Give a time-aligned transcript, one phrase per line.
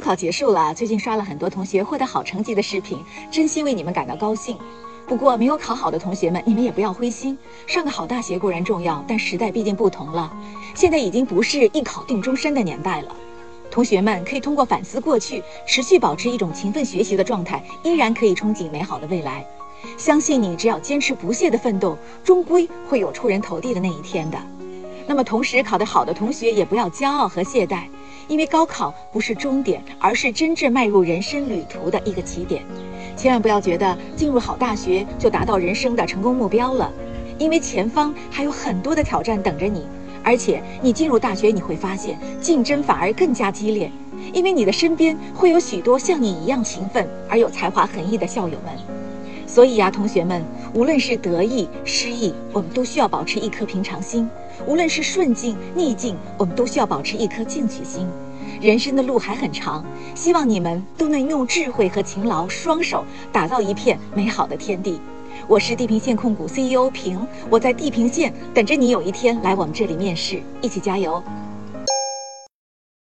[0.00, 2.98] 高考结束了，最近刷了很多同学获得好成绩的视频，
[3.30, 4.56] 真心为你们感到高兴。
[5.06, 7.36] 不过没有考好的同学们，你们也不要灰心。
[7.66, 10.32] 上个好大学固然重要，但时代毕竟不同了，
[10.74, 13.14] 现在已经不是一考定终身的年代了。
[13.70, 19.44] 同学们可以通过反思过去，持续保持一种勤奋学习的状态，依然可以憧憬美好的未来。
[19.98, 24.38] 相信你，只要坚持不懈的奋斗，终归会有出人头地的那一天的。
[25.06, 27.82] 那么，同时考得好的同学也不要骄傲和懈怠。
[28.30, 32.62] 因为高考不是终点，而是真正迈入人生旅途的一个起点。
[33.16, 36.92] 千万不要觉得进入好大学就达到人生的成功目标了，
[37.38, 39.84] 因为前方还有很多的挑战等着你。
[40.22, 43.90] 而且你进入大学，你会发现竞争反而更加激烈，
[44.32, 48.72] 因为你的身边会有许多像你一样勤奋而有才华横溢的校友们。
[49.44, 50.40] 所以呀，同学们，
[50.72, 54.28] 无论是得意失意，我们都需要保持一颗平常心。
[54.66, 58.06] 无论是顺境逆境，我们都需要保持一颗进取心。
[58.60, 65.00] 人生的路还很长，希望你们都能用智慧和勤劳双手打造一片美好的天地。
[65.48, 71.20] 我是地平线控股 CEO 平，我在地平线等着你有一天来我们这里面试，一起加油。